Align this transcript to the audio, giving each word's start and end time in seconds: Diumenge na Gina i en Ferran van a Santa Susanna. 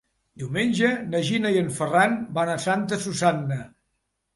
Diumenge 0.43 0.89
na 1.11 1.21
Gina 1.29 1.53
i 1.57 1.61
en 1.67 1.71
Ferran 1.77 2.19
van 2.41 2.53
a 2.55 2.59
Santa 2.67 3.05
Susanna. 3.09 3.65